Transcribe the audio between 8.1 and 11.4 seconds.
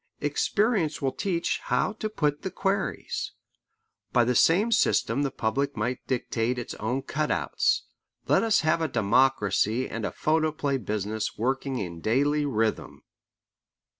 Let us have a democracy and a photoplay business